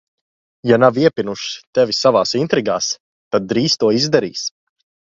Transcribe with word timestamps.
Ja 0.71 0.79
nav 0.83 0.97
iepinuši 1.01 1.53
tevi 1.79 1.97
savās 1.99 2.33
intrigās, 2.41 2.91
tad 3.37 3.49
drīz 3.55 3.81
to 3.85 3.95
izdarīs. 4.03 4.53